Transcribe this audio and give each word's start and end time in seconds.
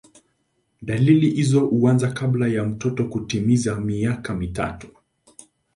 Dalili 0.81 1.29
hizo 1.29 1.59
huanza 1.67 2.11
kabla 2.11 2.47
ya 2.47 2.63
mtoto 2.63 3.05
kutimiza 3.05 3.75
miaka 3.81 4.33
mitatu. 4.35 4.87